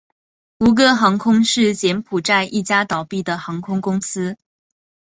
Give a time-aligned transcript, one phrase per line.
[0.59, 4.35] 吴哥航空是柬埔寨一家倒闭的航空公司。